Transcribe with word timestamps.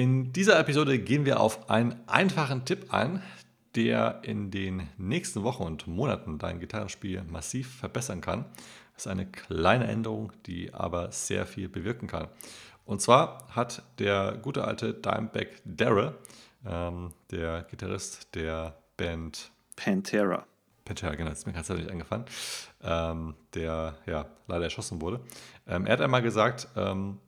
In 0.00 0.32
dieser 0.32 0.58
Episode 0.58 0.98
gehen 0.98 1.26
wir 1.26 1.40
auf 1.40 1.68
einen 1.68 1.94
einfachen 2.06 2.64
Tipp 2.64 2.86
ein, 2.88 3.22
der 3.74 4.20
in 4.22 4.50
den 4.50 4.88
nächsten 4.96 5.42
Wochen 5.42 5.64
und 5.64 5.86
Monaten 5.86 6.38
dein 6.38 6.58
Gitarrenspiel 6.58 7.22
massiv 7.24 7.80
verbessern 7.80 8.22
kann. 8.22 8.46
Das 8.94 9.04
ist 9.04 9.12
eine 9.12 9.26
kleine 9.26 9.86
Änderung, 9.88 10.32
die 10.46 10.72
aber 10.72 11.12
sehr 11.12 11.44
viel 11.44 11.68
bewirken 11.68 12.08
kann. 12.08 12.28
Und 12.86 13.02
zwar 13.02 13.46
hat 13.50 13.82
der 13.98 14.38
gute 14.40 14.64
alte 14.64 14.94
Dimebag 14.94 15.48
Darrell, 15.66 16.14
ähm, 16.64 17.12
der 17.30 17.64
Gitarrist 17.64 18.34
der 18.34 18.78
Band 18.96 19.50
Pantera. 19.76 20.46
Pantera, 20.86 21.14
genau, 21.14 21.30
ist 21.30 21.46
mir 21.46 21.52
gerade 21.52 21.74
nicht 21.74 21.90
eingefallen, 21.90 22.24
ähm, 22.82 23.34
der 23.52 23.98
ja 24.06 24.24
leider 24.46 24.64
erschossen 24.64 25.02
wurde. 25.02 25.20
Ähm, 25.68 25.84
er 25.84 25.92
hat 25.92 26.00
einmal 26.00 26.22
gesagt, 26.22 26.68
ähm, 26.74 27.18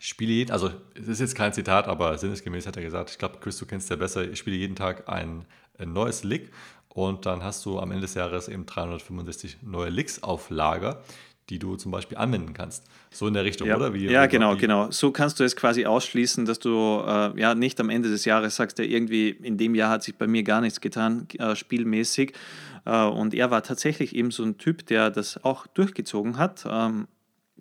spiele 0.00 0.32
jeden, 0.32 0.50
also 0.50 0.70
es 0.94 1.08
ist 1.08 1.20
jetzt 1.20 1.34
kein 1.34 1.52
Zitat, 1.52 1.88
aber 1.88 2.16
sinnesgemäß 2.18 2.66
hat 2.66 2.76
er 2.76 2.82
gesagt, 2.82 3.10
ich 3.10 3.18
glaube, 3.18 3.38
Chris, 3.40 3.58
du 3.58 3.66
kennst 3.66 3.90
ja 3.90 3.96
besser, 3.96 4.28
ich 4.28 4.38
spiele 4.38 4.56
jeden 4.56 4.76
Tag 4.76 5.08
ein, 5.08 5.44
ein 5.78 5.92
neues 5.92 6.24
Lick 6.24 6.50
und 6.88 7.26
dann 7.26 7.42
hast 7.42 7.64
du 7.66 7.78
am 7.80 7.90
Ende 7.90 8.02
des 8.02 8.14
Jahres 8.14 8.48
eben 8.48 8.66
365 8.66 9.58
neue 9.62 9.90
Licks 9.90 10.22
auf 10.22 10.50
Lager, 10.50 11.02
die 11.50 11.58
du 11.58 11.76
zum 11.76 11.92
Beispiel 11.92 12.16
anwenden 12.16 12.54
kannst. 12.54 12.84
So 13.10 13.26
in 13.26 13.34
der 13.34 13.44
Richtung, 13.44 13.68
ja. 13.68 13.76
oder? 13.76 13.92
Wie, 13.92 14.06
ja, 14.06 14.26
genau, 14.26 14.56
genau. 14.56 14.90
So 14.90 15.10
kannst 15.10 15.40
du 15.40 15.44
es 15.44 15.56
quasi 15.56 15.84
ausschließen, 15.84 16.46
dass 16.46 16.58
du 16.58 17.02
äh, 17.06 17.38
ja 17.38 17.54
nicht 17.54 17.80
am 17.80 17.90
Ende 17.90 18.08
des 18.08 18.24
Jahres 18.24 18.56
sagst, 18.56 18.78
ja, 18.78 18.84
irgendwie 18.84 19.30
in 19.30 19.58
dem 19.58 19.74
Jahr 19.74 19.90
hat 19.90 20.02
sich 20.02 20.14
bei 20.16 20.26
mir 20.26 20.42
gar 20.42 20.60
nichts 20.60 20.80
getan, 20.80 21.26
äh, 21.38 21.54
spielmäßig. 21.54 22.32
Äh, 22.86 23.04
und 23.04 23.34
er 23.34 23.50
war 23.50 23.62
tatsächlich 23.62 24.14
eben 24.14 24.30
so 24.30 24.42
ein 24.42 24.56
Typ, 24.56 24.86
der 24.86 25.10
das 25.10 25.42
auch 25.44 25.66
durchgezogen 25.66 26.38
hat. 26.38 26.64
Ähm, 26.68 27.08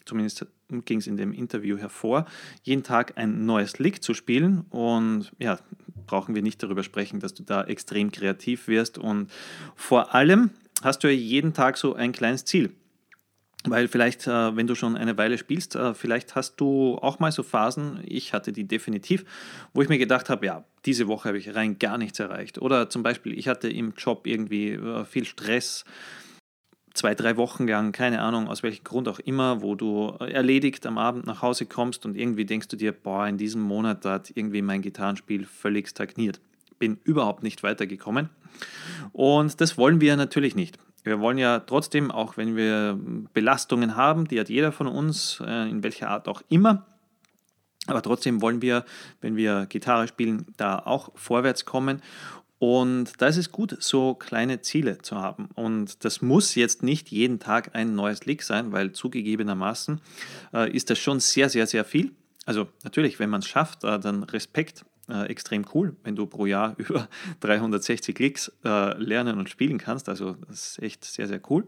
zumindest 0.06 0.46
ging 0.86 1.00
es 1.00 1.08
in 1.08 1.18
dem 1.18 1.34
Interview 1.34 1.78
hervor, 1.78 2.26
jeden 2.64 2.84
Tag 2.84 3.18
ein 3.18 3.46
neues 3.46 3.80
Lick 3.80 4.04
zu 4.04 4.14
spielen. 4.14 4.66
Und 4.70 5.32
ja, 5.40 5.60
brauchen 6.08 6.36
wir 6.36 6.42
nicht 6.42 6.62
darüber 6.64 6.84
sprechen, 6.84 7.20
dass 7.20 7.34
du 7.34 7.44
da 7.44 7.64
extrem 7.64 8.12
kreativ 8.12 8.68
wirst. 8.68 8.98
Und 8.98 9.32
vor 9.76 10.14
allem 10.14 10.52
hast 10.82 11.04
du 11.04 11.08
ja 11.08 11.14
jeden 11.14 11.54
Tag 11.54 11.78
so 11.78 11.94
ein 11.94 12.12
kleines 12.12 12.46
Ziel. 12.46 12.74
Weil 13.66 13.88
vielleicht, 13.88 14.28
äh, 14.28 14.56
wenn 14.58 14.68
du 14.68 14.76
schon 14.76 14.98
eine 14.98 15.18
Weile 15.18 15.38
spielst, 15.38 15.76
äh, 15.76 15.94
vielleicht 15.94 16.36
hast 16.36 16.58
du 16.58 16.98
auch 17.02 17.20
mal 17.20 17.32
so 17.32 17.44
Phasen, 17.44 18.02
ich 18.04 18.34
hatte 18.34 18.52
die 18.52 18.68
definitiv, 18.68 19.24
wo 19.74 19.82
ich 19.82 19.88
mir 19.88 19.98
gedacht 19.98 20.30
habe, 20.30 20.46
ja, 20.46 20.66
diese 20.86 21.08
Woche 21.08 21.30
habe 21.30 21.38
ich 21.38 21.56
rein 21.56 21.80
gar 21.80 21.98
nichts 21.98 22.20
erreicht. 22.20 22.62
Oder 22.62 22.90
zum 22.90 23.04
Beispiel, 23.04 23.38
ich 23.38 23.48
hatte 23.48 23.70
im 23.70 23.94
Job 23.98 24.28
irgendwie 24.28 24.72
äh, 24.72 25.06
viel 25.06 25.24
Stress, 25.24 25.86
zwei, 26.94 27.16
drei 27.16 27.38
Wochen 27.38 27.68
lang, 27.68 27.92
keine 27.92 28.22
Ahnung, 28.22 28.48
aus 28.48 28.64
welchem 28.64 28.84
Grund 28.84 29.08
auch 29.08 29.20
immer, 29.20 29.62
wo 29.62 29.76
du 29.76 30.16
erledigt 30.20 30.86
am 30.86 30.98
Abend 30.98 31.26
nach 31.26 31.42
Hause 31.42 31.66
kommst 31.66 32.06
und 32.06 32.16
irgendwie 32.16 32.46
denkst 32.46 32.68
du 32.68 32.78
dir, 32.78 32.92
boah, 32.92 33.28
in 33.28 33.38
diesem 33.38 33.62
Monat 33.62 34.06
hat 34.06 34.32
irgendwie 34.36 34.62
mein 34.62 34.82
Gitarrenspiel 34.82 35.46
völlig 35.46 35.90
stagniert. 35.90 36.40
Bin 36.80 37.00
überhaupt 37.04 37.44
nicht 37.44 37.64
weitergekommen. 37.64 38.30
Und 39.12 39.60
das 39.60 39.78
wollen 39.78 40.02
wir 40.02 40.16
natürlich 40.16 40.56
nicht. 40.56 40.78
Wir 41.04 41.20
wollen 41.20 41.38
ja 41.38 41.60
trotzdem, 41.60 42.12
auch 42.12 42.38
wenn 42.38 42.56
wir 42.56 42.98
Belastungen 43.34 43.96
haben, 43.96 44.28
die 44.28 44.40
hat 44.40 44.50
jeder 44.50 44.72
von 44.72 44.88
uns, 44.88 45.42
äh, 45.46 45.70
in 45.70 45.84
welcher 45.84 46.10
Art 46.10 46.28
auch 46.28 46.42
immer, 46.50 46.86
aber 47.88 48.02
trotzdem 48.02 48.42
wollen 48.42 48.62
wir, 48.62 48.86
wenn 49.20 49.36
wir 49.36 49.66
Gitarre 49.66 50.08
spielen, 50.08 50.46
da 50.56 50.80
auch 50.80 51.12
vorwärts 51.16 51.66
kommen. 51.66 52.02
Und 52.66 53.22
da 53.22 53.28
ist 53.28 53.36
es 53.36 53.52
gut, 53.52 53.76
so 53.82 54.14
kleine 54.14 54.62
Ziele 54.62 54.98
zu 55.00 55.18
haben. 55.18 55.50
Und 55.54 56.06
das 56.06 56.22
muss 56.22 56.56
jetzt 56.56 56.82
nicht 56.82 57.12
jeden 57.12 57.40
Tag 57.40 57.76
ein 57.76 57.94
neues 57.94 58.26
Lick 58.26 58.42
sein, 58.42 58.72
weil 58.72 58.94
zugegebenermaßen 58.94 60.00
äh, 60.54 60.72
ist 60.72 60.90
das 60.90 60.98
schon 60.98 61.20
sehr, 61.20 61.50
sehr, 61.50 61.68
sehr 61.68 61.84
viel. 61.84 62.14
Also 62.46 62.70
natürlich, 62.86 63.20
wenn 63.20 63.30
man 63.30 63.42
es 63.42 63.50
schafft, 63.50 63.84
äh, 63.84 64.00
dann 64.00 64.24
Respekt 64.24 64.86
äh, 65.10 65.26
extrem 65.26 65.66
cool, 65.74 65.98
wenn 66.06 66.16
du 66.16 66.26
pro 66.26 66.46
Jahr 66.46 66.76
über 66.78 67.10
360 67.42 68.16
Klicks 68.16 68.50
äh, 68.64 68.98
lernen 68.98 69.40
und 69.40 69.50
spielen 69.50 69.78
kannst. 69.78 70.08
Also 70.08 70.38
das 70.48 70.78
ist 70.78 70.82
echt 70.82 71.04
sehr, 71.04 71.28
sehr 71.28 71.42
cool. 71.50 71.68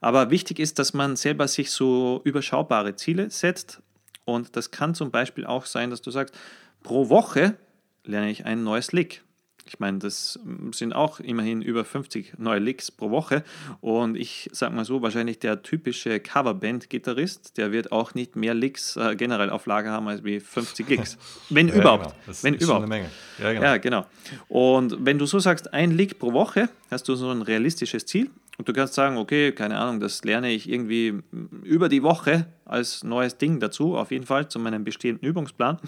Aber 0.00 0.30
wichtig 0.30 0.58
ist, 0.58 0.80
dass 0.80 0.92
man 0.92 1.14
selber 1.14 1.46
sich 1.46 1.70
so 1.70 2.20
überschaubare 2.24 2.96
Ziele 2.96 3.30
setzt. 3.30 3.80
Und 4.24 4.56
das 4.56 4.72
kann 4.72 4.96
zum 4.96 5.12
Beispiel 5.12 5.46
auch 5.46 5.66
sein, 5.66 5.90
dass 5.90 6.02
du 6.02 6.10
sagst, 6.10 6.34
pro 6.82 7.10
Woche 7.10 7.56
lerne 8.02 8.28
ich 8.28 8.44
ein 8.44 8.64
neues 8.64 8.90
Lick. 8.90 9.22
Ich 9.68 9.78
meine, 9.78 9.98
das 9.98 10.38
sind 10.72 10.94
auch 10.94 11.20
immerhin 11.20 11.62
über 11.62 11.84
50 11.84 12.34
neue 12.38 12.58
Licks 12.58 12.90
pro 12.90 13.10
Woche. 13.10 13.42
Und 13.80 14.16
ich 14.16 14.48
sag 14.52 14.72
mal 14.72 14.84
so, 14.84 15.02
wahrscheinlich 15.02 15.38
der 15.38 15.62
typische 15.62 16.20
Coverband-Gitarrist, 16.20 17.56
der 17.56 17.72
wird 17.72 17.92
auch 17.92 18.14
nicht 18.14 18.36
mehr 18.36 18.54
Licks 18.54 18.96
äh, 18.96 19.16
generell 19.16 19.50
auf 19.50 19.66
Lager 19.66 19.90
haben 19.90 20.08
als 20.08 20.24
wie 20.24 20.40
50 20.40 20.88
Licks. 20.88 21.18
Wenn 21.50 21.68
ja, 21.68 21.74
überhaupt. 21.74 22.04
Genau. 22.04 22.16
Das 22.26 22.44
wenn 22.44 22.54
ist 22.54 22.62
überhaupt. 22.62 22.84
Schon 22.84 22.92
eine 22.92 23.02
Menge. 23.02 23.10
Ja 23.38 23.52
genau. 23.52 23.64
ja, 23.64 23.76
genau. 23.76 24.06
Und 24.48 24.96
wenn 25.04 25.18
du 25.18 25.26
so 25.26 25.38
sagst, 25.38 25.72
ein 25.72 25.90
Lick 25.90 26.18
pro 26.18 26.32
Woche, 26.32 26.68
hast 26.90 27.08
du 27.08 27.14
so 27.14 27.30
ein 27.30 27.42
realistisches 27.42 28.06
Ziel. 28.06 28.30
Und 28.58 28.68
du 28.68 28.72
kannst 28.72 28.94
sagen, 28.94 29.18
okay, 29.18 29.52
keine 29.52 29.76
Ahnung, 29.78 30.00
das 30.00 30.24
lerne 30.24 30.50
ich 30.50 30.68
irgendwie 30.68 31.20
über 31.62 31.88
die 31.88 32.02
Woche 32.02 32.46
als 32.64 33.04
neues 33.04 33.36
Ding 33.36 33.60
dazu, 33.60 33.96
auf 33.96 34.10
jeden 34.10 34.24
Fall 34.24 34.48
zu 34.48 34.58
meinem 34.58 34.82
bestehenden 34.82 35.28
Übungsplan. 35.28 35.78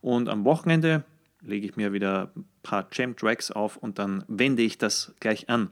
Und 0.00 0.28
am 0.28 0.44
Wochenende 0.44 1.04
lege 1.44 1.66
ich 1.66 1.76
mir 1.76 1.92
wieder 1.92 2.30
ein 2.36 2.44
paar 2.62 2.88
Jam-Tracks 2.92 3.50
auf 3.50 3.76
und 3.76 3.98
dann 3.98 4.24
wende 4.28 4.62
ich 4.62 4.78
das 4.78 5.14
gleich 5.20 5.48
an. 5.48 5.70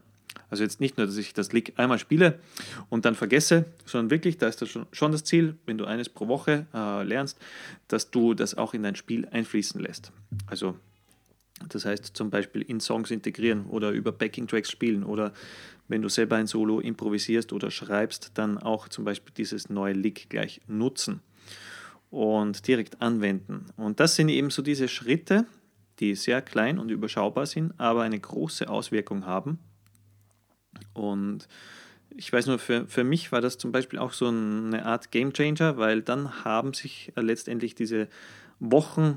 Also 0.51 0.65
jetzt 0.65 0.81
nicht 0.81 0.99
nur, 0.99 1.07
dass 1.07 1.17
ich 1.17 1.35
das 1.35 1.53
Lick 1.53 1.75
einmal 1.77 1.99
spiele 1.99 2.39
und 2.89 3.05
dann 3.05 3.15
vergesse, 3.15 3.67
sondern 3.85 4.11
wirklich, 4.11 4.39
da 4.39 4.49
ist 4.49 4.61
das 4.63 4.69
schon, 4.69 4.87
schon 4.93 5.13
das 5.13 5.25
Ziel, 5.25 5.57
wenn 5.67 5.79
du 5.79 5.85
eines 5.85 6.09
pro 6.09 6.29
Woche 6.29 6.67
äh, 6.75 7.03
lernst, 7.05 7.39
dass 7.89 8.11
du 8.11 8.35
das 8.35 8.57
auch 8.57 8.75
in 8.75 8.83
dein 8.83 8.97
Spiel 8.97 9.27
einfließen 9.31 9.81
lässt. 9.81 10.13
Also 10.47 10.77
das 11.69 11.85
heißt 11.85 12.17
zum 12.17 12.31
Beispiel 12.31 12.63
in 12.63 12.81
Songs 12.81 13.11
integrieren 13.11 13.67
oder 13.67 13.91
über 13.91 14.13
Backing-Tracks 14.13 14.71
spielen 14.71 15.05
oder 15.05 15.33
wenn 15.89 16.03
du 16.03 16.09
selber 16.09 16.37
ein 16.37 16.47
Solo 16.47 16.81
improvisierst 16.81 17.53
oder 17.53 17.71
schreibst, 17.71 18.33
dann 18.35 18.59
auch 18.59 18.89
zum 18.89 19.05
Beispiel 19.05 19.33
dieses 19.37 19.69
neue 19.69 19.93
Lick 19.93 20.29
gleich 20.29 20.61
nutzen 20.67 21.21
und 22.11 22.67
direkt 22.67 23.01
anwenden. 23.01 23.67
Und 23.77 24.01
das 24.01 24.17
sind 24.17 24.29
eben 24.29 24.51
so 24.51 24.63
diese 24.63 24.89
Schritte, 24.89 25.47
die 26.03 26.17
sehr 26.17 26.43
klein 26.43 26.79
und 26.79 26.91
überschaubar 26.91 27.47
sind, 27.47 27.73
aber 27.79 28.03
eine 28.03 28.19
große 28.19 28.69
Auswirkung 28.69 29.25
haben. 29.25 29.61
Und 30.93 31.49
ich 32.11 32.33
weiß 32.33 32.47
nur, 32.47 32.59
für, 32.59 32.87
für 32.89 33.05
mich 33.05 33.31
war 33.31 33.41
das 33.41 33.57
zum 33.57 33.71
Beispiel 33.73 33.99
auch 34.01 34.13
so 34.13 34.27
eine 34.27 34.85
Art 34.85 35.13
Game 35.13 35.33
Changer, 35.33 35.79
weil 35.79 36.03
dann 36.03 36.45
haben 36.45 36.75
sich 36.75 37.13
letztendlich 37.17 37.77
diese 37.77 38.09
Wochen 38.59 39.17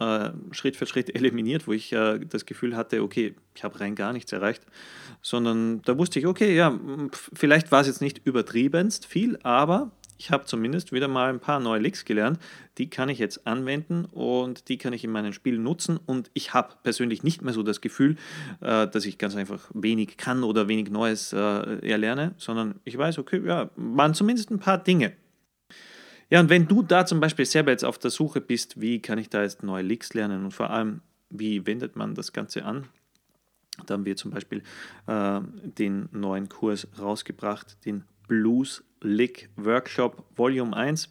äh, 0.00 0.30
Schritt 0.52 0.76
für 0.76 0.86
Schritt 0.86 1.14
eliminiert, 1.14 1.68
wo 1.68 1.72
ich 1.72 1.92
äh, 1.92 2.18
das 2.20 2.46
Gefühl 2.46 2.74
hatte, 2.74 3.02
okay, 3.02 3.34
ich 3.54 3.62
habe 3.62 3.78
rein 3.78 3.94
gar 3.94 4.14
nichts 4.14 4.32
erreicht, 4.32 4.64
sondern 5.20 5.82
da 5.82 5.98
wusste 5.98 6.18
ich, 6.18 6.26
okay, 6.26 6.56
ja, 6.56 6.78
vielleicht 7.34 7.70
war 7.70 7.82
es 7.82 7.86
jetzt 7.86 8.00
nicht 8.00 8.26
übertriebenst 8.26 9.04
viel, 9.04 9.38
aber 9.42 9.92
ich 10.18 10.30
habe 10.30 10.44
zumindest 10.44 10.92
wieder 10.92 11.08
mal 11.08 11.30
ein 11.30 11.40
paar 11.40 11.60
neue 11.60 11.80
Licks 11.80 12.04
gelernt. 12.04 12.38
Die 12.78 12.88
kann 12.88 13.08
ich 13.08 13.18
jetzt 13.18 13.46
anwenden 13.46 14.04
und 14.06 14.68
die 14.68 14.78
kann 14.78 14.92
ich 14.92 15.04
in 15.04 15.10
meinen 15.10 15.32
Spielen 15.32 15.62
nutzen. 15.62 15.98
Und 16.06 16.30
ich 16.34 16.54
habe 16.54 16.74
persönlich 16.82 17.22
nicht 17.22 17.42
mehr 17.42 17.52
so 17.52 17.62
das 17.62 17.80
Gefühl, 17.80 18.16
äh, 18.60 18.86
dass 18.86 19.04
ich 19.04 19.18
ganz 19.18 19.36
einfach 19.36 19.70
wenig 19.74 20.16
kann 20.16 20.44
oder 20.44 20.68
wenig 20.68 20.90
Neues 20.90 21.32
äh, 21.32 21.36
erlerne, 21.88 22.34
sondern 22.36 22.80
ich 22.84 22.96
weiß, 22.96 23.18
okay, 23.18 23.42
ja, 23.44 23.70
waren 23.76 24.14
zumindest 24.14 24.50
ein 24.50 24.58
paar 24.58 24.78
Dinge. 24.78 25.12
Ja, 26.30 26.40
und 26.40 26.48
wenn 26.48 26.66
du 26.66 26.82
da 26.82 27.06
zum 27.06 27.20
Beispiel 27.20 27.44
selber 27.44 27.70
jetzt 27.70 27.84
auf 27.84 27.98
der 27.98 28.10
Suche 28.10 28.40
bist, 28.40 28.80
wie 28.80 29.00
kann 29.00 29.18
ich 29.18 29.28
da 29.28 29.42
jetzt 29.42 29.62
neue 29.62 29.82
Licks 29.82 30.14
lernen 30.14 30.44
und 30.44 30.52
vor 30.52 30.70
allem, 30.70 31.00
wie 31.30 31.66
wendet 31.66 31.96
man 31.96 32.14
das 32.14 32.32
Ganze 32.32 32.64
an? 32.64 32.88
Da 33.86 33.94
haben 33.94 34.04
wir 34.04 34.16
zum 34.16 34.30
Beispiel 34.30 34.62
äh, 35.06 35.40
den 35.62 36.08
neuen 36.12 36.48
Kurs 36.48 36.86
rausgebracht, 36.98 37.84
den 37.84 38.04
Blues 38.26 38.82
Lick 39.00 39.50
Workshop 39.56 40.24
Volume 40.36 40.76
1, 40.76 41.06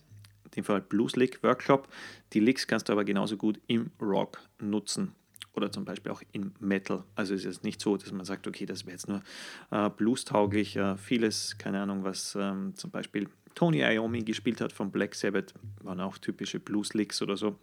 in 0.46 0.52
dem 0.52 0.64
Fall 0.64 0.82
Blues 0.82 1.16
Lick 1.16 1.42
Workshop. 1.44 1.88
Die 2.34 2.40
Licks 2.40 2.68
kannst 2.68 2.90
du 2.90 2.94
aber 2.94 3.06
genauso 3.06 3.38
gut 3.38 3.60
im 3.68 3.92
Rock 4.02 4.40
nutzen 4.60 5.14
oder 5.54 5.72
zum 5.72 5.86
Beispiel 5.86 6.12
auch 6.12 6.22
im 6.32 6.54
Metal. 6.60 7.04
Also 7.16 7.36
es 7.36 7.46
ist 7.46 7.64
nicht 7.64 7.80
so, 7.80 7.98
dass 7.98 8.12
man 8.12 8.26
sagt, 8.26 8.48
okay, 8.48 8.66
das 8.66 8.86
wäre 8.86 8.94
jetzt 8.94 9.08
nur 9.08 9.22
äh, 9.72 9.90
blues-tauglich. 9.90 10.76
Äh, 10.76 10.98
vieles, 10.98 11.58
keine 11.58 11.82
Ahnung, 11.82 12.04
was 12.04 12.36
ähm, 12.40 12.74
zum 12.76 12.92
Beispiel 12.92 13.30
Tony 13.56 13.82
Iommi 13.82 14.24
gespielt 14.24 14.62
hat 14.62 14.74
von 14.74 14.92
Black 14.92 15.14
Sabbath, 15.14 15.54
waren 15.82 16.02
auch 16.02 16.18
typische 16.18 16.60
Blues-Licks 16.60 17.22
oder 17.22 17.38
so. 17.38 17.56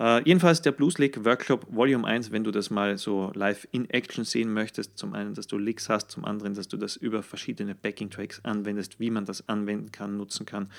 Uh, 0.00 0.18
jedenfalls 0.24 0.62
der 0.62 0.72
Blues 0.72 0.96
Lick 0.96 1.26
Workshop 1.26 1.66
Volume 1.68 2.06
1, 2.06 2.32
wenn 2.32 2.42
du 2.42 2.50
das 2.50 2.70
mal 2.70 2.96
so 2.96 3.30
live 3.34 3.68
in 3.70 3.90
Action 3.90 4.24
sehen 4.24 4.50
möchtest, 4.50 4.96
zum 4.96 5.12
einen, 5.12 5.34
dass 5.34 5.46
du 5.46 5.58
Licks 5.58 5.90
hast, 5.90 6.10
zum 6.10 6.24
anderen, 6.24 6.54
dass 6.54 6.68
du 6.68 6.78
das 6.78 6.96
über 6.96 7.22
verschiedene 7.22 7.74
Backing-Tracks 7.74 8.42
anwendest, 8.42 8.98
wie 8.98 9.10
man 9.10 9.26
das 9.26 9.46
anwenden 9.50 9.92
kann, 9.92 10.16
nutzen 10.16 10.46
kann, 10.46 10.70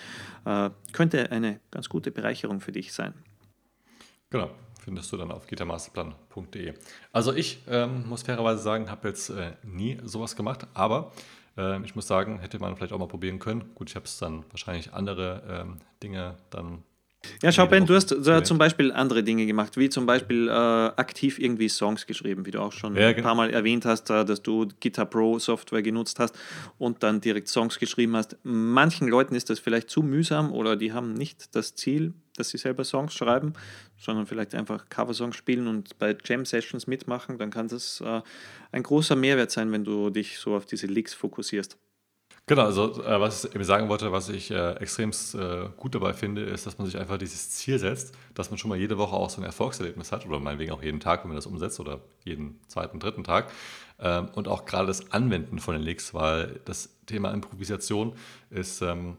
uh, 0.48 0.72
könnte 0.92 1.32
eine 1.32 1.60
ganz 1.70 1.88
gute 1.88 2.10
Bereicherung 2.10 2.62
für 2.62 2.72
dich 2.72 2.94
sein. 2.94 3.14
Genau, 4.32 4.50
findest 4.84 5.12
du 5.12 5.18
dann 5.18 5.32
auf 5.32 5.46
gitarmasterplan.de. 5.46 6.74
Also 7.12 7.34
ich 7.34 7.62
ähm, 7.68 8.10
muss 8.10 8.24
fairerweise 8.24 8.64
sagen, 8.64 8.90
habe 8.90 9.10
jetzt 9.10 9.30
äh, 9.30 9.52
nie 9.62 10.00
sowas 10.04 10.36
gemacht, 10.36 10.66
aber 10.74 11.12
äh, 11.58 11.80
ich 11.84 11.96
muss 11.96 12.08
sagen, 12.08 12.40
hätte 12.40 12.58
man 12.58 12.76
vielleicht 12.76 12.92
auch 12.92 12.98
mal 12.98 13.08
probieren 13.08 13.38
können. 13.38 13.70
Gut, 13.76 13.92
ich 13.92 13.96
habe 13.96 14.06
es 14.06 14.18
dann 14.18 14.46
wahrscheinlich 14.50 14.94
andere 14.94 15.44
ähm, 15.48 15.78
Dinge 16.02 16.38
dann 16.50 16.84
Ja, 17.44 17.52
schau, 17.52 17.68
Ben, 17.68 17.86
du 17.86 17.96
hast 17.96 18.12
äh, 18.12 18.44
zum 18.44 18.58
Beispiel 18.58 18.92
andere 18.92 19.24
Dinge 19.24 19.46
gemacht, 19.46 19.78
wie 19.78 19.90
zum 19.90 20.06
Beispiel 20.06 20.48
äh, 20.48 20.52
aktiv 20.52 21.40
irgendwie 21.40 21.70
Songs 21.70 22.06
geschrieben, 22.06 22.46
wie 22.46 22.52
du 22.52 22.60
auch 22.60 22.72
schon 22.72 22.96
Ja, 22.96 23.10
ein 23.10 23.16
genau. 23.16 23.28
paar 23.28 23.36
Mal 23.36 23.50
erwähnt 23.52 23.86
hast, 23.86 24.10
äh, 24.10 24.26
dass 24.26 24.42
du 24.42 24.68
Guitar 24.82 25.06
Pro 25.06 25.38
Software 25.40 25.82
genutzt 25.82 26.20
hast 26.20 26.38
und 26.78 27.04
dann 27.04 27.22
direkt 27.22 27.48
Songs 27.48 27.80
geschrieben 27.80 28.16
hast. 28.16 28.38
Manchen 28.44 29.08
Leuten 29.08 29.36
ist 29.36 29.50
das 29.50 29.60
vielleicht 29.60 29.90
zu 29.90 30.02
mühsam 30.02 30.52
oder 30.52 30.76
die 30.76 30.94
haben 30.94 31.14
nicht 31.14 31.56
das 31.56 31.76
Ziel, 31.76 32.14
dass 32.38 32.50
sie 32.50 32.58
selber 32.58 32.84
Songs 32.84 33.14
schreiben, 33.14 33.54
sondern 33.98 34.26
vielleicht 34.26 34.56
einfach 34.56 34.90
Coversongs 34.90 35.36
spielen 35.36 35.68
und 35.68 35.98
bei 36.00 36.16
Jam 36.24 36.46
Sessions 36.46 36.88
mitmachen. 36.88 37.38
Dann 37.38 37.52
kann 37.52 37.68
das 37.68 38.02
äh, 38.02 38.22
ein 38.72 38.84
großer 38.84 39.16
Mehrwert 39.16 39.52
sein, 39.52 39.72
wenn 39.72 39.84
du 39.84 40.10
dich 40.10 40.38
so 40.38 40.56
auf 40.56 40.66
diese 40.66 40.88
Licks 40.88 41.14
fokussierst. 41.14 41.78
Genau, 42.52 42.64
also 42.64 43.02
äh, 43.06 43.18
was 43.22 43.46
ich 43.46 43.56
eben 43.56 43.64
sagen 43.64 43.88
wollte, 43.88 44.12
was 44.12 44.28
ich 44.28 44.52
äh, 44.52 44.74
extremst 44.74 45.36
äh, 45.36 45.70
gut 45.78 45.96
dabei 45.96 46.12
finde, 46.12 46.42
ist, 46.42 46.66
dass 46.66 46.78
man 46.78 46.86
sich 46.86 46.98
einfach 46.98 47.18
dieses 47.18 47.50
Ziel 47.52 47.80
setzt, 47.80 48.14
dass 48.34 48.52
man 48.52 48.58
schon 48.58 48.68
mal 48.68 48.78
jede 48.78 48.98
Woche 48.98 49.16
auch 49.16 49.30
so 49.30 49.40
ein 49.40 49.46
Erfolgserlebnis 49.46 50.12
hat 50.12 50.26
oder 50.26 50.38
meinetwegen 50.42 50.74
auch 50.74 50.84
jeden 50.84 51.00
Tag, 51.00 51.24
wenn 51.24 51.30
man 51.30 51.38
das 51.38 51.46
umsetzt 51.46 51.80
oder 51.80 52.02
jeden 52.26 52.60
zweiten, 52.68 53.00
dritten 53.00 53.24
Tag. 53.24 53.54
Ähm, 54.02 54.28
und 54.36 54.50
auch 54.50 54.66
gerade 54.66 54.88
das 54.88 55.14
Anwenden 55.14 55.60
von 55.60 55.76
den 55.76 55.82
Licks, 55.82 56.14
weil 56.14 56.60
das 56.66 56.90
Thema 57.06 57.32
Improvisation 57.32 58.18
ist 58.50 58.82
ähm, 58.82 59.16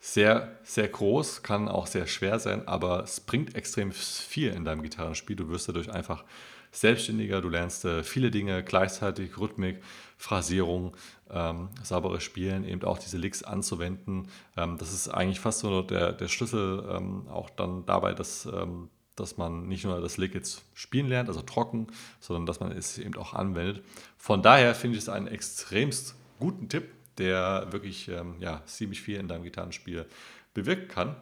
sehr, 0.00 0.58
sehr 0.64 0.88
groß, 0.88 1.44
kann 1.44 1.68
auch 1.68 1.86
sehr 1.86 2.08
schwer 2.08 2.40
sein, 2.40 2.66
aber 2.66 3.04
es 3.04 3.20
bringt 3.20 3.54
extrem 3.54 3.92
viel 3.92 4.50
in 4.50 4.64
deinem 4.64 4.82
Gitarrenspiel. 4.82 5.36
Du 5.36 5.48
wirst 5.50 5.68
dadurch 5.68 5.92
einfach 5.92 6.24
selbstständiger, 6.72 7.40
du 7.40 7.48
lernst 7.48 7.84
äh, 7.84 8.02
viele 8.02 8.30
Dinge 8.30 8.64
gleichzeitig, 8.64 9.38
Rhythmik, 9.38 9.80
Phrasierung, 10.16 10.96
ähm, 11.30 11.68
sauberes 11.82 12.22
Spielen, 12.22 12.64
eben 12.64 12.82
auch 12.82 12.98
diese 12.98 13.18
Licks 13.18 13.42
anzuwenden. 13.42 14.28
Ähm, 14.56 14.78
das 14.78 14.92
ist 14.92 15.08
eigentlich 15.08 15.38
fast 15.38 15.60
so 15.60 15.82
der, 15.82 16.12
der 16.12 16.28
Schlüssel 16.28 16.84
ähm, 16.90 17.28
auch 17.28 17.50
dann 17.50 17.84
dabei, 17.86 18.14
dass, 18.14 18.46
ähm, 18.46 18.88
dass 19.16 19.36
man 19.36 19.68
nicht 19.68 19.84
nur 19.84 20.00
das 20.00 20.16
Lick 20.16 20.34
jetzt 20.34 20.64
spielen 20.74 21.08
lernt, 21.08 21.28
also 21.28 21.42
trocken, 21.42 21.88
sondern 22.20 22.46
dass 22.46 22.60
man 22.60 22.72
es 22.72 22.98
eben 22.98 23.16
auch 23.16 23.34
anwendet. 23.34 23.84
Von 24.16 24.42
daher 24.42 24.74
finde 24.74 24.96
ich 24.96 25.04
es 25.04 25.08
einen 25.10 25.26
extremst 25.26 26.14
guten 26.38 26.68
Tipp, 26.68 26.88
der 27.18 27.68
wirklich 27.70 28.08
ähm, 28.08 28.36
ja, 28.40 28.62
ziemlich 28.64 29.02
viel 29.02 29.18
in 29.18 29.28
deinem 29.28 29.44
Gitarrenspiel 29.44 30.06
bewirken 30.54 30.88
kann. 30.88 31.16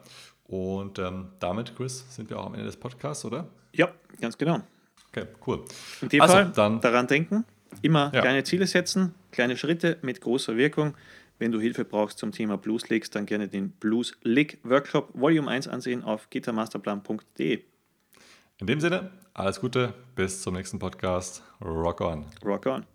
Und 0.45 0.99
ähm, 0.99 1.29
damit, 1.39 1.75
Chris, 1.75 2.05
sind 2.15 2.29
wir 2.29 2.39
auch 2.39 2.45
am 2.45 2.53
Ende 2.53 2.65
des 2.65 2.77
Podcasts, 2.77 3.23
oder? 3.25 3.47
Ja, 3.73 3.89
ganz 4.19 4.37
genau. 4.37 4.61
Okay, 5.13 5.27
cool. 5.45 5.65
In 6.01 6.09
dem 6.09 6.21
Also, 6.21 6.33
Fall 6.35 6.51
dann- 6.55 6.79
daran 6.81 7.07
denken, 7.07 7.43
immer 7.81 8.11
Ja. 8.13 8.21
kleine 8.21 8.43
Ziele 8.43 8.65
setzen, 8.67 9.13
kleine 9.31 9.57
Schritte 9.57 9.97
mit 10.01 10.21
großer 10.21 10.55
Wirkung. 10.57 10.95
Wenn 11.39 11.51
du 11.51 11.59
Hilfe 11.59 11.83
brauchst 11.85 12.19
zum 12.19 12.31
Thema 12.31 12.55
Blues 12.57 12.87
Licks, 12.89 13.09
dann 13.09 13.25
gerne 13.25 13.47
den 13.47 13.71
Blues 13.71 14.13
Lick 14.21 14.59
Workshop 14.63 15.09
Volume 15.13 15.49
1 15.49 15.67
ansehen 15.67 16.03
auf 16.03 16.29
gitarmasterplan.de. 16.29 17.61
In 18.59 18.67
dem 18.67 18.79
Sinne, 18.79 19.09
alles 19.33 19.59
Gute, 19.59 19.93
bis 20.15 20.41
zum 20.43 20.53
nächsten 20.53 20.77
Podcast. 20.77 21.41
Rock 21.61 22.01
on. 22.01 22.25
Rock 22.45 22.67
on! 22.67 22.85